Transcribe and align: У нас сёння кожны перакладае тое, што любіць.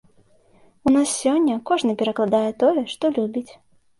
У 0.91 0.93
нас 0.95 1.11
сёння 1.23 1.57
кожны 1.69 1.91
перакладае 2.01 2.51
тое, 2.65 2.81
што 2.95 3.13
любіць. 3.19 3.47